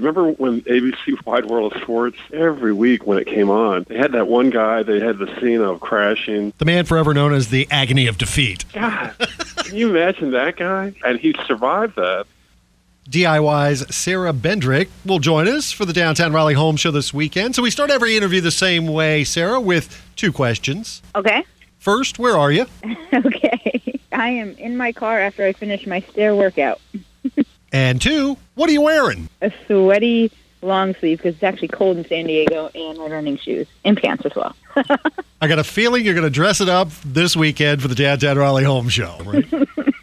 Remember 0.00 0.30
when 0.30 0.60
ABC 0.60 1.16
Wide 1.26 1.46
World 1.46 1.72
of 1.72 1.82
Sports, 1.82 2.18
every 2.32 2.72
week 2.72 3.04
when 3.04 3.18
it 3.18 3.26
came 3.26 3.50
on, 3.50 3.84
they 3.88 3.96
had 3.96 4.12
that 4.12 4.28
one 4.28 4.48
guy, 4.48 4.84
they 4.84 5.00
had 5.00 5.18
the 5.18 5.26
scene 5.40 5.60
of 5.60 5.80
crashing. 5.80 6.52
The 6.58 6.64
man 6.64 6.84
forever 6.84 7.12
known 7.12 7.34
as 7.34 7.48
the 7.48 7.66
agony 7.68 8.06
of 8.06 8.16
defeat. 8.16 8.64
God, 8.72 9.12
can 9.56 9.74
you 9.74 9.90
imagine 9.90 10.30
that 10.30 10.56
guy? 10.56 10.94
And 11.04 11.18
he 11.18 11.34
survived 11.48 11.96
that. 11.96 12.26
DIY's 13.10 13.92
Sara 13.92 14.32
Bendrick 14.32 14.86
will 15.04 15.18
join 15.18 15.48
us 15.48 15.72
for 15.72 15.84
the 15.84 15.92
Downtown 15.92 16.32
Raleigh 16.32 16.54
Home 16.54 16.76
Show 16.76 16.92
this 16.92 17.12
weekend. 17.12 17.56
So 17.56 17.62
we 17.64 17.70
start 17.72 17.90
every 17.90 18.16
interview 18.16 18.40
the 18.40 18.52
same 18.52 18.86
way, 18.86 19.24
Sara, 19.24 19.58
with 19.58 20.00
two 20.14 20.30
questions. 20.30 21.02
Okay. 21.16 21.42
First, 21.80 22.20
where 22.20 22.38
are 22.38 22.52
you? 22.52 22.66
Okay. 23.12 24.00
I 24.12 24.28
am 24.28 24.50
in 24.58 24.76
my 24.76 24.92
car 24.92 25.18
after 25.18 25.44
I 25.44 25.52
finish 25.54 25.88
my 25.88 26.00
stair 26.00 26.36
workout. 26.36 26.80
And 27.72 28.00
two, 28.00 28.36
what 28.54 28.68
are 28.70 28.72
you 28.72 28.82
wearing? 28.82 29.28
A 29.42 29.52
sweaty 29.66 30.30
long 30.62 30.94
sleeve 30.94 31.18
because 31.18 31.34
it's 31.34 31.42
actually 31.42 31.68
cold 31.68 31.96
in 31.96 32.04
San 32.06 32.26
Diego 32.26 32.70
and 32.74 32.98
my 32.98 33.06
running 33.06 33.36
shoes 33.36 33.66
and 33.84 33.96
pants 33.96 34.24
as 34.24 34.34
well. 34.34 34.56
I 35.40 35.46
got 35.46 35.58
a 35.58 35.64
feeling 35.64 36.04
you're 36.04 36.14
going 36.14 36.24
to 36.24 36.30
dress 36.30 36.60
it 36.60 36.68
up 36.68 36.90
this 37.04 37.36
weekend 37.36 37.82
for 37.82 37.88
the 37.88 37.94
Downtown 37.94 38.38
Raleigh 38.38 38.64
Home 38.64 38.88
Show, 38.88 39.18
right? 39.24 39.46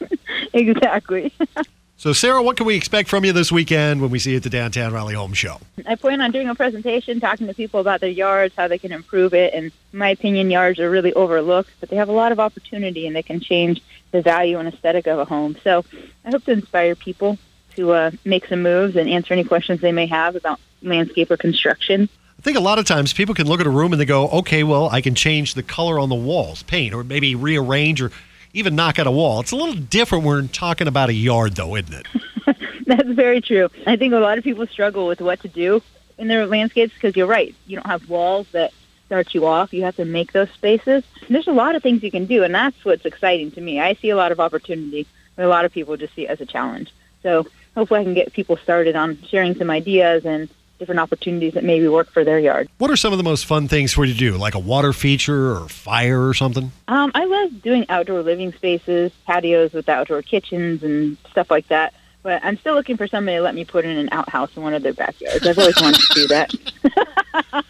exactly. 0.54 1.34
so, 1.98 2.14
Sara, 2.14 2.42
what 2.42 2.56
can 2.56 2.66
we 2.66 2.76
expect 2.76 3.10
from 3.10 3.26
you 3.26 3.34
this 3.34 3.52
weekend 3.52 4.02
when 4.02 4.12
we 4.12 4.20
see 4.20 4.32
you 4.32 4.38
at 4.38 4.44
the 4.44 4.50
Downtown 4.50 4.94
Raleigh 4.94 5.16
Home 5.16 5.34
Show? 5.34 5.60
I 5.86 5.96
plan 5.96 6.22
on 6.22 6.32
doing 6.32 6.48
a 6.48 6.56
presentation 6.56 7.20
talking 7.20 7.48
to 7.48 7.54
people 7.54 7.80
about 7.80 8.00
their 8.00 8.10
yards, 8.10 8.56
how 8.56 8.68
they 8.68 8.78
can 8.78 8.92
improve 8.92 9.34
it. 9.34 9.54
And 9.54 9.66
in 9.66 10.00
my 10.00 10.10
opinion, 10.10 10.52
yards 10.52 10.80
are 10.80 10.90
really 10.90 11.14
overlooked, 11.14 11.72
but 11.80 11.90
they 11.90 11.98
have 11.98 12.10
a 12.10 12.14
lot 12.14 12.32
of 12.32 12.40
opportunity 12.40 13.08
and 13.08 13.16
they 13.16 13.24
can 13.24 13.40
change 13.40 13.82
the 14.12 14.22
value 14.22 14.58
and 14.58 14.68
aesthetic 14.70 15.08
of 15.08 15.20
a 15.20 15.26
home. 15.26 15.58
So 15.64 15.84
I 16.24 16.30
hope 16.30 16.46
to 16.46 16.52
inspire 16.52 16.96
people 16.96 17.38
to 17.76 17.92
uh, 17.92 18.12
make 18.24 18.48
some 18.48 18.62
moves 18.62 18.96
and 18.96 19.10
answer 19.10 19.34
any 19.34 19.44
questions 19.44 19.82
they 19.82 19.92
may 19.92 20.06
have 20.08 20.36
about 20.36 20.60
landscape 20.82 21.32
or 21.32 21.38
construction. 21.38 22.10
I 22.38 22.42
think 22.42 22.58
a 22.58 22.62
lot 22.62 22.80
of 22.80 22.86
times 22.86 23.14
people 23.14 23.34
can 23.34 23.48
look 23.48 23.60
at 23.60 23.68
a 23.68 23.72
room 23.72 23.92
and 23.92 24.00
they 24.00 24.06
go, 24.06 24.28
okay, 24.30 24.64
well, 24.64 24.90
I 24.90 25.02
can 25.02 25.16
change 25.16 25.54
the 25.54 25.64
color 25.64 25.98
on 26.00 26.10
the 26.10 26.16
walls, 26.16 26.64
paint, 26.64 26.94
or 26.94 27.04
maybe 27.04 27.34
rearrange 27.34 28.02
or 28.02 28.12
even 28.54 28.76
knock 28.76 29.00
out 29.00 29.08
a 29.08 29.12
wall. 29.12 29.40
It's 29.40 29.52
a 29.52 29.56
little 29.56 29.76
different 29.76 30.24
when 30.24 30.44
we're 30.44 30.48
talking 30.48 30.88
about 30.88 31.10
a 31.10 31.14
yard, 31.14 31.56
though, 31.56 31.76
isn't 31.76 31.94
it? 31.94 32.08
That's 32.86 33.10
very 33.10 33.42
true. 33.42 33.70
I 33.88 33.96
think 33.96 34.14
a 34.14 34.20
lot 34.20 34.38
of 34.38 34.44
people 34.44 34.68
struggle 34.68 35.08
with 35.08 35.22
what 35.22 35.42
to 35.42 35.48
do 35.48 35.82
in 36.18 36.28
their 36.28 36.46
landscapes 36.46 36.94
because 36.94 37.16
you're 37.16 37.28
right. 37.28 37.56
You 37.68 37.78
don't 37.78 37.88
have 37.88 38.10
walls 38.10 38.48
that 38.52 38.74
start 39.08 39.34
you 39.34 39.46
off. 39.46 39.74
You 39.74 39.84
have 39.84 39.96
to 39.98 40.06
make 40.06 40.32
those 40.32 40.50
spaces. 40.52 41.04
There's 41.30 41.48
a 41.48 41.54
lot 41.54 41.76
of 41.76 41.84
things 41.84 42.04
you 42.04 42.12
can 42.12 42.26
do, 42.26 42.44
and 42.44 42.54
that's 42.54 42.84
what's 42.86 43.06
exciting 43.06 43.52
to 43.52 43.62
me. 43.62 43.80
I 43.80 43.94
see 43.96 44.10
a 44.10 44.16
lot 44.16 44.32
of 44.32 44.40
opportunity, 44.40 45.08
but 45.36 45.46
a 45.46 45.48
lot 45.48 45.66
of 45.66 45.72
people 45.72 45.98
just 45.98 46.16
see 46.16 46.26
it 46.26 46.30
as 46.30 46.42
a 46.42 46.46
challenge. 46.46 46.94
So 47.26 47.48
hopefully 47.74 48.02
I 48.02 48.04
can 48.04 48.14
get 48.14 48.32
people 48.34 48.56
started 48.56 48.96
on 48.96 49.20
sharing 49.24 49.56
some 49.56 49.72
ideas 49.72 50.28
and 50.28 50.48
different 50.78 51.00
opportunities 51.00 51.56
that 51.56 51.64
maybe 51.64 51.88
work 51.88 52.12
for 52.12 52.24
their 52.24 52.38
yard. 52.38 52.70
What 52.78 52.92
are 52.92 52.96
some 52.96 53.14
of 53.14 53.18
the 53.18 53.24
most 53.24 53.48
fun 53.48 53.68
things 53.68 53.94
for 53.94 54.06
you 54.06 54.14
to 54.14 54.20
do, 54.20 54.38
like 54.38 54.54
a 54.54 54.60
water 54.60 54.94
feature 54.94 55.54
or 55.54 55.68
fire 55.68 56.28
or 56.28 56.36
something? 56.36 56.72
Um, 56.88 57.12
I 57.16 57.26
love 57.26 57.64
doing 57.64 57.86
outdoor 57.90 58.22
living 58.22 58.54
spaces, 58.54 59.12
patios 59.28 59.74
with 59.74 59.90
outdoor 59.90 60.22
kitchens 60.22 60.84
and 60.84 61.18
stuff 61.32 61.50
like 61.50 61.68
that. 61.70 61.96
But 62.22 62.44
I'm 62.44 62.58
still 62.58 62.76
looking 62.76 62.98
for 62.98 63.08
somebody 63.08 63.38
to 63.38 63.42
let 63.42 63.56
me 63.56 63.66
put 63.66 63.86
in 63.86 63.98
an 63.98 64.10
outhouse 64.12 64.56
in 64.56 64.62
one 64.62 64.76
of 64.76 64.84
their 64.84 64.94
backyards. 64.94 65.48
I've 65.48 65.58
always 65.58 65.80
wanted 65.80 66.02
to 66.02 66.14
do 66.14 66.28
that. 66.28 66.54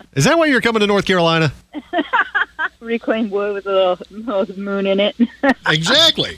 Is 0.16 0.24
that 0.26 0.38
why 0.38 0.46
you're 0.46 0.62
coming 0.62 0.80
to 0.82 0.88
North 0.88 1.06
Carolina? 1.06 1.54
Reclaimed 2.80 3.32
wood 3.32 3.54
with 3.54 3.66
a 3.68 3.72
little, 3.72 4.00
little 4.10 4.60
moon 4.60 4.86
in 4.86 5.00
it. 5.00 5.16
exactly. 5.68 6.38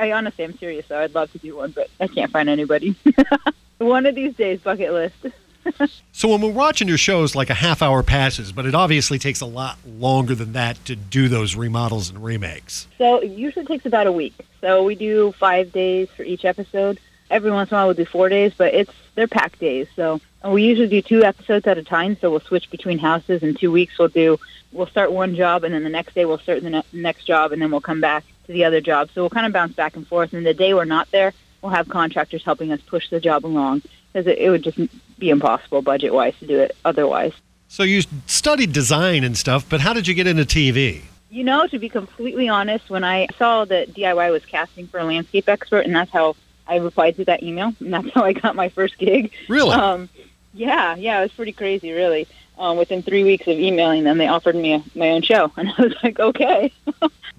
I 0.00 0.12
honestly, 0.12 0.44
I'm 0.44 0.56
serious 0.56 0.86
though. 0.88 0.98
I'd 0.98 1.14
love 1.14 1.30
to 1.32 1.38
do 1.38 1.56
one, 1.56 1.72
but 1.72 1.90
I 2.00 2.06
can't 2.06 2.32
find 2.32 2.48
anybody. 2.48 2.96
one 3.78 4.06
of 4.06 4.14
these 4.14 4.34
days, 4.34 4.58
bucket 4.60 4.92
list. 4.94 5.26
so 6.12 6.28
when 6.28 6.40
we're 6.40 6.50
watching 6.50 6.88
your 6.88 6.96
shows, 6.96 7.34
like 7.34 7.50
a 7.50 7.54
half 7.54 7.82
hour 7.82 8.02
passes, 8.02 8.50
but 8.50 8.64
it 8.64 8.74
obviously 8.74 9.18
takes 9.18 9.42
a 9.42 9.46
lot 9.46 9.76
longer 9.86 10.34
than 10.34 10.54
that 10.54 10.82
to 10.86 10.96
do 10.96 11.28
those 11.28 11.54
remodels 11.54 12.08
and 12.08 12.24
remakes. 12.24 12.88
So 12.96 13.18
it 13.18 13.30
usually 13.32 13.66
takes 13.66 13.84
about 13.84 14.06
a 14.06 14.12
week. 14.12 14.32
So 14.62 14.82
we 14.84 14.94
do 14.94 15.32
five 15.32 15.70
days 15.70 16.08
for 16.16 16.22
each 16.22 16.46
episode. 16.46 16.98
Every 17.30 17.50
once 17.50 17.70
in 17.70 17.74
a 17.74 17.78
while 17.78 17.86
we'll 17.88 17.94
do 17.94 18.06
four 18.06 18.30
days, 18.30 18.54
but 18.56 18.72
it's 18.72 18.92
they're 19.16 19.28
packed 19.28 19.60
days. 19.60 19.86
So 19.96 20.22
we 20.42 20.64
usually 20.64 20.88
do 20.88 21.02
two 21.02 21.24
episodes 21.24 21.66
at 21.66 21.76
a 21.76 21.82
time. 21.82 22.16
So 22.22 22.30
we'll 22.30 22.40
switch 22.40 22.70
between 22.70 22.98
houses. 22.98 23.42
In 23.42 23.54
two 23.54 23.70
weeks 23.70 23.98
we'll 23.98 24.08
do 24.08 24.38
we'll 24.72 24.86
start 24.86 25.12
one 25.12 25.34
job, 25.34 25.62
and 25.62 25.74
then 25.74 25.84
the 25.84 25.90
next 25.90 26.14
day 26.14 26.24
we'll 26.24 26.38
start 26.38 26.62
the 26.62 26.70
ne- 26.70 26.82
next 26.94 27.24
job, 27.24 27.52
and 27.52 27.60
then 27.60 27.70
we'll 27.70 27.82
come 27.82 28.00
back 28.00 28.24
to 28.50 28.54
the 28.54 28.64
other 28.64 28.80
job. 28.80 29.08
So 29.14 29.22
we'll 29.22 29.30
kind 29.30 29.46
of 29.46 29.52
bounce 29.52 29.74
back 29.74 29.96
and 29.96 30.06
forth. 30.06 30.32
And 30.32 30.44
the 30.44 30.54
day 30.54 30.74
we're 30.74 30.84
not 30.84 31.10
there, 31.10 31.32
we'll 31.62 31.72
have 31.72 31.88
contractors 31.88 32.44
helping 32.44 32.72
us 32.72 32.80
push 32.80 33.08
the 33.08 33.20
job 33.20 33.46
along 33.46 33.82
because 34.12 34.26
it, 34.26 34.38
it 34.38 34.50
would 34.50 34.64
just 34.64 34.78
be 35.18 35.30
impossible 35.30 35.82
budget 35.82 36.12
wise 36.12 36.36
to 36.40 36.46
do 36.46 36.58
it 36.58 36.76
otherwise. 36.84 37.32
So 37.68 37.84
you 37.84 38.02
studied 38.26 38.72
design 38.72 39.22
and 39.22 39.36
stuff, 39.36 39.64
but 39.68 39.80
how 39.80 39.92
did 39.92 40.08
you 40.08 40.14
get 40.14 40.26
into 40.26 40.44
TV? 40.44 41.02
You 41.30 41.44
know, 41.44 41.68
to 41.68 41.78
be 41.78 41.88
completely 41.88 42.48
honest, 42.48 42.90
when 42.90 43.04
I 43.04 43.28
saw 43.38 43.64
that 43.66 43.94
DIY 43.94 44.32
was 44.32 44.44
casting 44.44 44.88
for 44.88 44.98
a 44.98 45.04
landscape 45.04 45.48
expert, 45.48 45.86
and 45.86 45.94
that's 45.94 46.10
how 46.10 46.34
I 46.66 46.76
replied 46.76 47.16
to 47.16 47.24
that 47.26 47.44
email, 47.44 47.72
and 47.78 47.94
that's 47.94 48.10
how 48.12 48.24
I 48.24 48.32
got 48.32 48.56
my 48.56 48.68
first 48.70 48.98
gig. 48.98 49.30
Really? 49.48 49.70
Um, 49.70 50.08
yeah, 50.52 50.96
yeah, 50.96 51.18
it 51.18 51.22
was 51.22 51.32
pretty 51.32 51.52
crazy, 51.52 51.92
really. 51.92 52.26
Um, 52.58 52.76
within 52.76 53.02
three 53.02 53.24
weeks 53.24 53.46
of 53.46 53.58
emailing 53.58 54.04
them, 54.04 54.18
they 54.18 54.28
offered 54.28 54.54
me 54.54 54.74
a, 54.74 54.84
my 54.94 55.10
own 55.10 55.22
show, 55.22 55.50
and 55.56 55.68
I 55.70 55.82
was 55.82 55.94
like, 56.02 56.18
okay. 56.18 56.72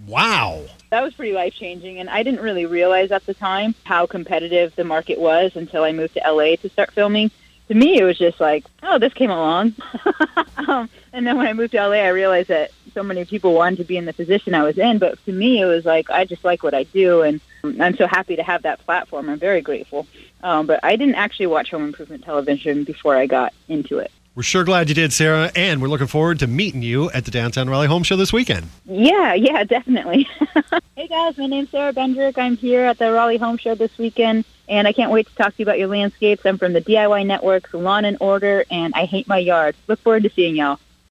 wow. 0.08 0.64
That 0.90 1.04
was 1.04 1.14
pretty 1.14 1.34
life 1.34 1.54
changing, 1.54 2.00
and 2.00 2.10
I 2.10 2.24
didn't 2.24 2.42
really 2.42 2.66
realize 2.66 3.12
at 3.12 3.26
the 3.26 3.34
time 3.34 3.76
how 3.84 4.06
competitive 4.06 4.76
the 4.76 4.84
market 4.84 5.20
was 5.20 5.56
until 5.56 5.84
I 5.84 5.92
moved 5.92 6.16
to 6.16 6.22
LA 6.26 6.56
to 6.58 6.70
start 6.70 6.92
filming. 6.92 7.32
To 7.68 7.76
me, 7.76 7.98
it 7.98 8.04
was 8.04 8.18
just 8.18 8.42
like, 8.42 8.66
oh, 8.84 8.98
this 8.98 9.14
came 9.14 9.32
along. 9.32 9.76
um, 10.68 10.90
and 11.14 11.26
then 11.26 11.38
when 11.38 11.48
I 11.48 11.54
moved 11.54 11.72
to 11.72 11.88
LA, 11.88 11.98
I 11.98 12.10
realized 12.10 12.50
that 12.50 12.72
so 12.94 13.04
many 13.04 13.26
people 13.26 13.54
wanted 13.54 13.78
to 13.78 13.84
be 13.84 13.98
in 13.98 14.06
the 14.06 14.14
position 14.14 14.54
I 14.54 14.64
was 14.64 14.78
in. 14.78 14.98
But 14.98 15.24
to 15.26 15.32
me, 15.32 15.62
it 15.62 15.66
was 15.66 15.86
like 15.86 16.10
I 16.10 16.26
just 16.26 16.44
like 16.44 16.64
what 16.64 16.74
I 16.74 16.84
do, 16.84 17.22
and 17.22 17.42
I'm 17.64 17.96
so 17.96 18.08
happy 18.08 18.36
to 18.36 18.44
have 18.44 18.64
that 18.64 18.80
platform. 18.80 19.30
I'm 19.30 19.40
very 19.40 19.62
grateful. 19.62 20.08
Um, 20.44 20.66
but 20.66 20.80
I 20.84 20.96
didn't 20.96 21.16
actually 21.16 21.48
watch 21.48 21.72
home 21.72 21.84
improvement 21.84 22.24
television 22.24 22.84
before 22.84 23.16
I 23.16 23.28
got 23.28 23.54
into 23.68 24.00
it. 24.00 24.12
We're 24.34 24.44
sure 24.44 24.64
glad 24.64 24.88
you 24.88 24.96
did, 24.96 25.12
Sara, 25.12 25.52
and 25.58 25.82
we're 25.82 25.90
looking 25.90 26.08
forward 26.08 26.40
to 26.40 26.48
meeting 26.48 26.82
you 26.82 27.12
at 27.12 27.26
the 27.26 27.32
Downtown 27.32 27.70
Raleigh 27.70 27.88
Home 27.88 28.04
Show 28.04 28.16
this 28.16 28.32
weekend. 28.32 28.68
Yeah, 28.86 29.34
yeah, 29.34 29.64
definitely. 29.66 30.26
hey 30.96 31.08
guys, 31.10 31.38
my 31.38 31.48
name's 31.48 31.70
Sara 31.70 31.92
Bendrick. 31.92 32.38
I'm 32.38 32.56
here 32.56 32.86
at 32.86 32.98
the 32.98 33.12
Raleigh 33.12 33.38
Home 33.38 33.58
Show 33.58 33.76
this 33.76 33.98
weekend, 33.98 34.46
and 34.70 34.88
I 34.88 34.94
can't 34.94 35.12
wait 35.12 35.28
to 35.28 35.36
talk 35.36 35.50
to 35.50 35.56
you 35.58 35.64
about 35.64 35.80
your 35.80 35.90
landscapes. 35.90 36.46
I'm 36.46 36.58
from 36.58 36.72
the 36.72 36.80
DIY 36.80 37.26
Network, 37.26 37.74
Lawn 37.74 38.06
and 38.06 38.16
Order, 38.22 38.64
and 38.72 38.94
I 38.96 39.04
hate 39.04 39.28
my 39.28 39.38
yard. 39.38 39.76
Look 39.88 40.00
forward 40.00 40.24
to 40.24 40.30
seeing 40.30 40.56
y'all. 40.56 40.80